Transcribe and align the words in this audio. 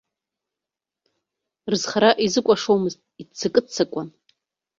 Рызхара 1.71 2.09
изыкәашомызт, 2.25 2.99
иццакы-ццакуан. 3.21 4.07